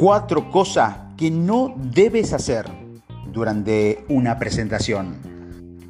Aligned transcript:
Cuatro 0.00 0.50
cosas 0.50 0.96
que 1.18 1.30
no 1.30 1.74
debes 1.76 2.32
hacer 2.32 2.64
durante 3.30 4.06
una 4.08 4.38
presentación. 4.38 5.18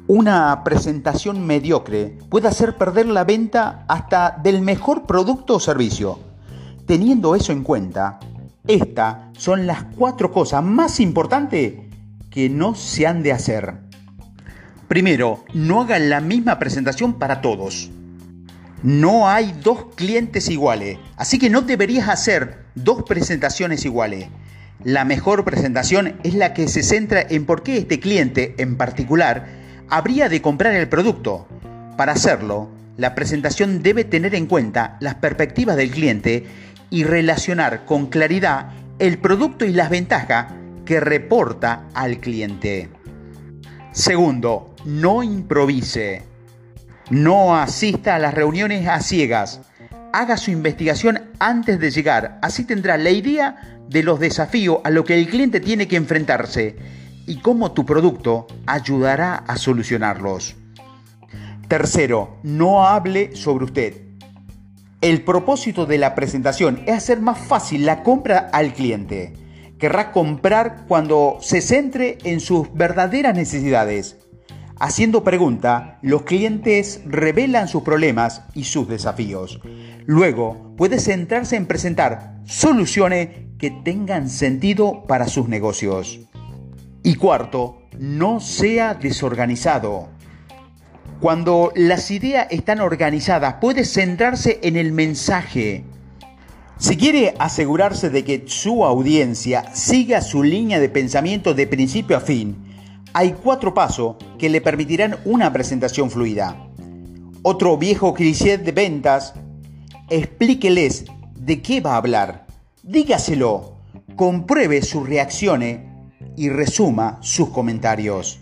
Una 0.05 0.65
presentación 0.65 1.47
mediocre 1.47 2.17
puede 2.27 2.49
hacer 2.49 2.75
perder 2.75 3.05
la 3.05 3.23
venta 3.23 3.85
hasta 3.87 4.37
del 4.43 4.59
mejor 4.59 5.05
producto 5.05 5.55
o 5.55 5.59
servicio. 5.61 6.19
Teniendo 6.85 7.35
eso 7.35 7.53
en 7.53 7.63
cuenta, 7.63 8.19
estas 8.67 9.15
son 9.37 9.65
las 9.65 9.85
cuatro 9.95 10.33
cosas 10.33 10.61
más 10.61 10.99
importantes 10.99 11.75
que 12.29 12.49
no 12.49 12.75
se 12.75 13.07
han 13.07 13.23
de 13.23 13.31
hacer. 13.31 13.77
Primero, 14.89 15.45
no 15.53 15.79
hagan 15.79 16.09
la 16.09 16.19
misma 16.19 16.59
presentación 16.59 17.13
para 17.13 17.39
todos. 17.39 17.89
No 18.83 19.29
hay 19.29 19.53
dos 19.63 19.93
clientes 19.95 20.49
iguales, 20.49 20.97
así 21.15 21.37
que 21.37 21.51
no 21.51 21.61
deberías 21.61 22.09
hacer 22.09 22.65
dos 22.73 23.03
presentaciones 23.03 23.85
iguales. 23.85 24.29
La 24.83 25.05
mejor 25.05 25.45
presentación 25.45 26.15
es 26.23 26.33
la 26.33 26.55
que 26.55 26.67
se 26.67 26.81
centra 26.81 27.21
en 27.21 27.45
por 27.45 27.61
qué 27.61 27.77
este 27.77 27.99
cliente 27.99 28.55
en 28.57 28.77
particular 28.77 29.45
habría 29.87 30.29
de 30.29 30.41
comprar 30.41 30.73
el 30.73 30.89
producto. 30.89 31.47
Para 31.95 32.13
hacerlo, 32.13 32.69
la 32.97 33.13
presentación 33.13 33.83
debe 33.83 34.03
tener 34.03 34.33
en 34.33 34.47
cuenta 34.47 34.97
las 34.99 35.15
perspectivas 35.15 35.75
del 35.75 35.91
cliente 35.91 36.47
y 36.89 37.03
relacionar 37.03 37.85
con 37.85 38.07
claridad 38.07 38.71
el 38.97 39.19
producto 39.19 39.65
y 39.65 39.73
las 39.73 39.91
ventajas 39.91 40.53
que 40.85 40.99
reporta 40.99 41.87
al 41.93 42.19
cliente. 42.19 42.89
Segundo, 43.91 44.73
no 44.85 45.21
improvise. 45.21 46.30
No 47.11 47.57
asista 47.57 48.15
a 48.15 48.19
las 48.19 48.33
reuniones 48.33 48.87
a 48.87 49.01
ciegas. 49.01 49.59
Haga 50.13 50.37
su 50.37 50.49
investigación 50.49 51.19
antes 51.39 51.77
de 51.77 51.91
llegar. 51.91 52.39
Así 52.41 52.63
tendrá 52.63 52.97
la 52.97 53.09
idea 53.09 53.79
de 53.89 54.01
los 54.01 54.17
desafíos 54.17 54.79
a 54.85 54.89
lo 54.91 55.03
que 55.03 55.15
el 55.19 55.27
cliente 55.27 55.59
tiene 55.59 55.89
que 55.89 55.97
enfrentarse 55.97 56.77
y 57.27 57.39
cómo 57.39 57.73
tu 57.73 57.85
producto 57.85 58.47
ayudará 58.65 59.35
a 59.35 59.57
solucionarlos. 59.57 60.55
Tercero, 61.67 62.37
no 62.43 62.87
hable 62.87 63.35
sobre 63.35 63.65
usted. 63.65 63.93
El 65.01 65.25
propósito 65.25 65.85
de 65.85 65.97
la 65.97 66.15
presentación 66.15 66.81
es 66.85 66.95
hacer 66.95 67.19
más 67.19 67.39
fácil 67.39 67.85
la 67.85 68.03
compra 68.03 68.49
al 68.53 68.73
cliente. 68.73 69.33
Querrá 69.77 70.13
comprar 70.13 70.85
cuando 70.87 71.39
se 71.41 71.59
centre 71.59 72.19
en 72.23 72.39
sus 72.39 72.73
verdaderas 72.73 73.35
necesidades. 73.35 74.20
Haciendo 74.83 75.23
pregunta, 75.23 75.99
los 76.01 76.23
clientes 76.23 77.01
revelan 77.05 77.67
sus 77.67 77.83
problemas 77.83 78.41
y 78.55 78.63
sus 78.63 78.87
desafíos. 78.87 79.59
Luego, 80.07 80.73
puede 80.75 80.97
centrarse 80.97 81.55
en 81.55 81.67
presentar 81.67 82.39
soluciones 82.45 83.29
que 83.59 83.69
tengan 83.69 84.27
sentido 84.27 85.03
para 85.07 85.27
sus 85.27 85.47
negocios. 85.47 86.21
Y 87.03 87.13
cuarto, 87.13 87.83
no 87.99 88.39
sea 88.39 88.95
desorganizado. 88.95 90.09
Cuando 91.19 91.71
las 91.75 92.09
ideas 92.09 92.47
están 92.49 92.81
organizadas, 92.81 93.57
puede 93.61 93.85
centrarse 93.85 94.61
en 94.63 94.77
el 94.77 94.93
mensaje. 94.93 95.83
Si 96.79 96.97
quiere 96.97 97.35
asegurarse 97.37 98.09
de 98.09 98.23
que 98.23 98.45
su 98.47 98.83
audiencia 98.83 99.75
siga 99.75 100.21
su 100.21 100.41
línea 100.41 100.79
de 100.79 100.89
pensamiento 100.89 101.53
de 101.53 101.67
principio 101.67 102.17
a 102.17 102.21
fin, 102.21 102.70
hay 103.13 103.33
cuatro 103.33 103.73
pasos 103.73 104.15
que 104.37 104.49
le 104.49 104.61
permitirán 104.61 105.17
una 105.25 105.51
presentación 105.51 106.09
fluida. 106.09 106.67
Otro 107.43 107.77
viejo 107.77 108.13
cliché 108.13 108.57
de 108.57 108.71
ventas, 108.71 109.33
explíqueles 110.09 111.05
de 111.35 111.61
qué 111.61 111.81
va 111.81 111.93
a 111.93 111.97
hablar, 111.97 112.45
dígaselo, 112.83 113.77
compruebe 114.15 114.81
sus 114.81 115.07
reacciones 115.07 115.79
y 116.37 116.49
resuma 116.49 117.17
sus 117.21 117.49
comentarios. 117.49 118.39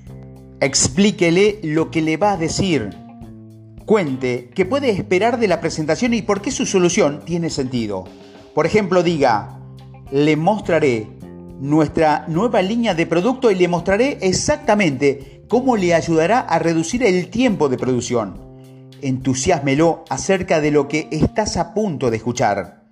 Explíquele 0.59 1.59
lo 1.63 1.89
que 1.89 2.01
le 2.01 2.17
va 2.17 2.33
a 2.33 2.37
decir. 2.37 2.89
Cuente 3.85 4.49
qué 4.53 4.65
puede 4.65 4.89
esperar 4.91 5.39
de 5.39 5.47
la 5.47 5.61
presentación 5.61 6.13
y 6.13 6.21
por 6.21 6.41
qué 6.41 6.51
su 6.51 6.65
solución 6.65 7.21
tiene 7.25 7.49
sentido. 7.49 8.03
Por 8.53 8.65
ejemplo, 8.65 9.01
diga, 9.01 9.59
le 10.11 10.35
mostraré 10.35 11.07
nuestra 11.59 12.25
nueva 12.27 12.61
línea 12.61 12.93
de 12.93 13.05
producto 13.05 13.51
y 13.51 13.55
le 13.55 13.67
mostraré 13.67 14.17
exactamente 14.21 15.43
cómo 15.47 15.75
le 15.75 15.93
ayudará 15.93 16.39
a 16.39 16.59
reducir 16.59 17.03
el 17.03 17.29
tiempo 17.29 17.69
de 17.69 17.77
producción. 17.77 18.39
Entusiasmelo 19.01 20.05
acerca 20.09 20.61
de 20.61 20.71
lo 20.71 20.87
que 20.87 21.07
estás 21.11 21.57
a 21.57 21.73
punto 21.73 22.09
de 22.09 22.17
escuchar. 22.17 22.83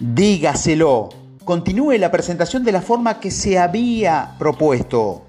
Dígaselo. 0.00 1.08
Continúe 1.44 1.98
la 1.98 2.10
presentación 2.10 2.64
de 2.64 2.72
la 2.72 2.82
forma 2.82 3.20
que 3.20 3.30
se 3.30 3.58
había 3.58 4.34
propuesto. 4.38 5.26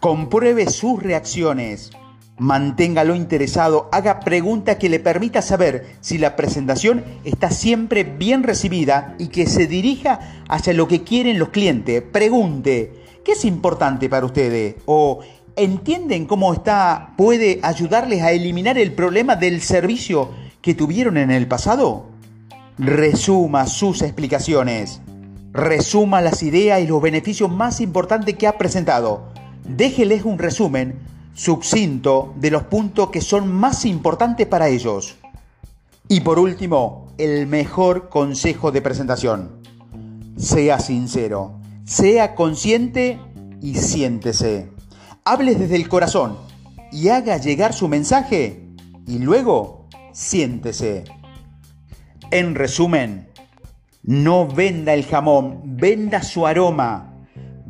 Compruebe 0.00 0.68
sus 0.70 1.02
reacciones. 1.02 1.90
Manténgalo 2.38 3.14
interesado, 3.14 3.90
haga 3.92 4.20
preguntas 4.20 4.76
que 4.76 4.88
le 4.88 4.98
permita 5.00 5.42
saber 5.42 5.96
si 6.00 6.16
la 6.16 6.34
presentación 6.34 7.04
está 7.24 7.50
siempre 7.50 8.04
bien 8.04 8.42
recibida 8.42 9.14
y 9.18 9.28
que 9.28 9.46
se 9.46 9.66
dirija 9.66 10.42
hacia 10.48 10.72
lo 10.72 10.88
que 10.88 11.02
quieren 11.02 11.38
los 11.38 11.50
clientes. 11.50 12.02
Pregunte, 12.02 12.94
¿qué 13.22 13.32
es 13.32 13.44
importante 13.44 14.08
para 14.08 14.24
ustedes? 14.24 14.76
O 14.86 15.20
¿entienden 15.56 16.24
cómo 16.24 16.54
está 16.54 17.12
puede 17.18 17.60
ayudarles 17.62 18.22
a 18.22 18.32
eliminar 18.32 18.78
el 18.78 18.92
problema 18.92 19.36
del 19.36 19.60
servicio 19.60 20.30
que 20.62 20.74
tuvieron 20.74 21.18
en 21.18 21.30
el 21.30 21.46
pasado? 21.46 22.06
Resuma 22.78 23.66
sus 23.66 24.00
explicaciones. 24.00 25.02
Resuma 25.52 26.22
las 26.22 26.42
ideas 26.42 26.80
y 26.80 26.86
los 26.86 27.02
beneficios 27.02 27.50
más 27.50 27.82
importantes 27.82 28.36
que 28.36 28.46
ha 28.46 28.56
presentado 28.56 29.32
déjeles 29.64 30.24
un 30.24 30.38
resumen 30.38 30.98
succinto 31.34 32.34
de 32.36 32.50
los 32.50 32.64
puntos 32.64 33.10
que 33.10 33.20
son 33.20 33.52
más 33.52 33.84
importantes 33.84 34.46
para 34.46 34.68
ellos. 34.68 35.16
Y 36.08 36.20
por 36.20 36.38
último, 36.38 37.08
el 37.18 37.46
mejor 37.46 38.08
consejo 38.08 38.72
de 38.72 38.82
presentación. 38.82 39.62
Sea 40.36 40.78
sincero, 40.78 41.60
sea 41.84 42.34
consciente 42.34 43.18
y 43.60 43.74
siéntese. 43.74 44.70
Hable 45.24 45.54
desde 45.54 45.76
el 45.76 45.88
corazón 45.88 46.36
y 46.90 47.08
haga 47.08 47.38
llegar 47.38 47.72
su 47.72 47.88
mensaje 47.88 48.66
y 49.06 49.18
luego 49.18 49.86
siéntese. 50.12 51.04
En 52.30 52.54
resumen, 52.54 53.28
no 54.02 54.46
venda 54.48 54.94
el 54.94 55.04
jamón, 55.04 55.60
venda 55.64 56.22
su 56.22 56.46
aroma 56.46 57.11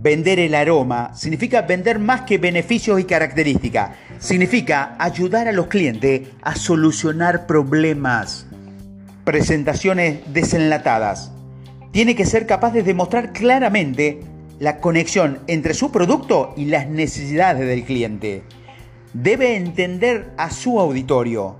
Vender 0.03 0.41
el 0.41 0.57
aroma 0.57 1.15
significa 1.15 1.63
vender 1.63 2.01
más 2.01 2.23
que 2.23 2.37
beneficios 2.37 2.99
y 2.99 3.05
características. 3.05 3.91
Significa 4.19 4.97
ayudar 4.99 5.47
a 5.47 5.53
los 5.53 5.69
clientes 5.69 6.23
a 6.43 6.57
solucionar 6.57 7.47
problemas. 7.47 8.47
Presentaciones 9.23 10.19
desenlatadas. 10.33 11.31
Tiene 11.93 12.17
que 12.17 12.27
ser 12.27 12.47
capaz 12.47 12.73
de 12.73 12.83
demostrar 12.83 13.33
claramente 13.33 14.23
la 14.59 14.79
conexión 14.79 15.39
entre 15.47 15.73
su 15.73 15.93
producto 15.93 16.53
y 16.57 16.65
las 16.65 16.89
necesidades 16.89 17.65
del 17.65 17.85
cliente. 17.85 18.43
Debe 19.13 19.55
entender 19.55 20.33
a 20.37 20.51
su 20.51 20.81
auditorio. 20.81 21.55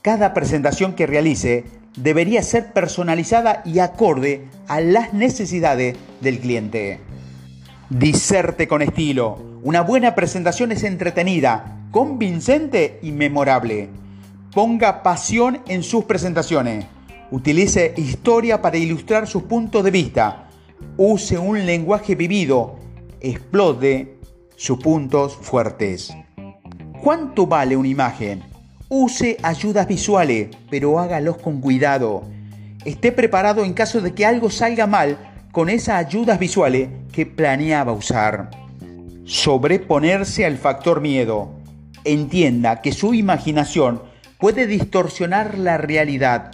Cada 0.00 0.32
presentación 0.32 0.94
que 0.94 1.08
realice 1.08 1.64
debería 1.96 2.44
ser 2.44 2.72
personalizada 2.72 3.62
y 3.64 3.80
acorde 3.80 4.44
a 4.68 4.80
las 4.80 5.12
necesidades 5.12 5.96
del 6.20 6.38
cliente. 6.38 7.00
Diserte 7.98 8.66
con 8.66 8.82
estilo. 8.82 9.38
Una 9.62 9.82
buena 9.82 10.16
presentación 10.16 10.72
es 10.72 10.82
entretenida, 10.82 11.86
convincente 11.92 12.98
y 13.02 13.12
memorable. 13.12 13.88
Ponga 14.52 15.04
pasión 15.04 15.60
en 15.68 15.84
sus 15.84 16.04
presentaciones. 16.04 16.86
Utilice 17.30 17.94
historia 17.96 18.60
para 18.60 18.78
ilustrar 18.78 19.28
sus 19.28 19.44
puntos 19.44 19.84
de 19.84 19.92
vista. 19.92 20.48
Use 20.96 21.38
un 21.38 21.64
lenguaje 21.64 22.16
vivido. 22.16 22.80
Explote 23.20 24.18
sus 24.56 24.80
puntos 24.80 25.36
fuertes. 25.36 26.12
¿Cuánto 27.00 27.46
vale 27.46 27.76
una 27.76 27.86
imagen? 27.86 28.42
Use 28.88 29.36
ayudas 29.40 29.86
visuales, 29.86 30.48
pero 30.68 30.98
hágalos 30.98 31.36
con 31.36 31.60
cuidado. 31.60 32.24
Esté 32.84 33.12
preparado 33.12 33.62
en 33.62 33.72
caso 33.72 34.00
de 34.00 34.12
que 34.14 34.26
algo 34.26 34.50
salga 34.50 34.88
mal 34.88 35.16
con 35.52 35.70
esas 35.70 36.04
ayudas 36.04 36.40
visuales 36.40 36.88
que 37.14 37.26
planeaba 37.26 37.92
usar. 37.92 38.50
Sobreponerse 39.24 40.44
al 40.44 40.58
factor 40.58 41.00
miedo. 41.00 41.52
Entienda 42.04 42.82
que 42.82 42.92
su 42.92 43.14
imaginación 43.14 44.02
puede 44.38 44.66
distorsionar 44.66 45.56
la 45.56 45.78
realidad. 45.78 46.50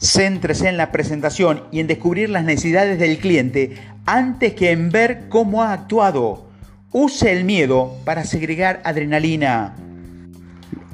Céntrese 0.00 0.68
en 0.68 0.76
la 0.76 0.92
presentación 0.92 1.64
y 1.72 1.80
en 1.80 1.88
descubrir 1.88 2.30
las 2.30 2.44
necesidades 2.44 2.98
del 2.98 3.18
cliente 3.18 3.76
antes 4.06 4.54
que 4.54 4.70
en 4.70 4.90
ver 4.90 5.28
cómo 5.28 5.62
ha 5.62 5.72
actuado. 5.72 6.46
Use 6.92 7.32
el 7.32 7.44
miedo 7.44 7.96
para 8.04 8.24
segregar 8.24 8.80
adrenalina. 8.84 9.74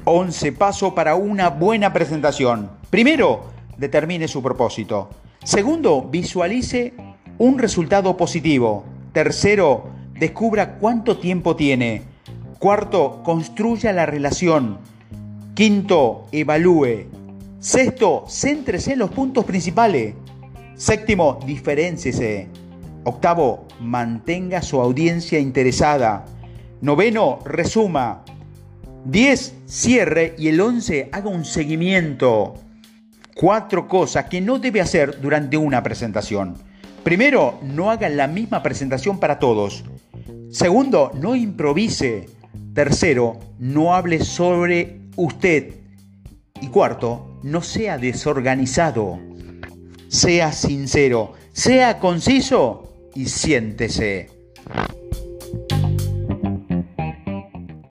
11 0.05 0.51
pasos 0.53 0.93
para 0.93 1.15
una 1.15 1.49
buena 1.49 1.93
presentación. 1.93 2.71
Primero, 2.89 3.51
determine 3.77 4.27
su 4.27 4.41
propósito. 4.41 5.09
Segundo, 5.43 6.01
visualice 6.01 6.93
un 7.39 7.57
resultado 7.57 8.17
positivo. 8.17 8.83
Tercero, 9.13 9.89
descubra 10.13 10.75
cuánto 10.77 11.17
tiempo 11.17 11.55
tiene. 11.55 12.03
Cuarto, 12.59 13.21
construya 13.23 13.93
la 13.93 14.05
relación. 14.05 14.77
Quinto, 15.55 16.27
evalúe. 16.33 17.07
Sexto, 17.59 18.25
céntrese 18.27 18.93
en 18.93 18.99
los 18.99 19.11
puntos 19.11 19.45
principales. 19.45 20.15
Séptimo, 20.75 21.39
diferénciese. 21.45 22.49
Octavo, 23.05 23.65
mantenga 23.79 24.61
su 24.61 24.81
audiencia 24.81 25.39
interesada. 25.39 26.25
Noveno, 26.81 27.39
resuma. 27.45 28.23
Diez, 29.05 29.55
cierre 29.65 30.35
y 30.37 30.49
el 30.49 30.59
once, 30.59 31.09
haga 31.13 31.29
un 31.29 31.45
seguimiento. 31.45 32.55
Cuatro 33.33 33.87
cosas 33.87 34.25
que 34.25 34.41
no 34.41 34.59
debe 34.59 34.81
hacer 34.81 35.21
durante 35.21 35.55
una 35.55 35.81
presentación. 35.81 36.55
Primero, 37.03 37.59
no 37.63 37.89
haga 37.89 38.09
la 38.09 38.27
misma 38.27 38.61
presentación 38.61 39.19
para 39.19 39.39
todos. 39.39 39.83
Segundo, 40.51 41.11
no 41.15 41.35
improvise. 41.35 42.29
Tercero, 42.73 43.39
no 43.57 43.93
hable 43.93 44.23
sobre 44.23 44.99
usted. 45.15 45.75
Y 46.61 46.67
cuarto, 46.67 47.39
no 47.43 47.61
sea 47.61 47.97
desorganizado. 47.97 49.19
Sea 50.07 50.51
sincero, 50.51 51.33
sea 51.53 51.99
conciso 51.99 53.09
y 53.15 53.25
siéntese. 53.25 54.29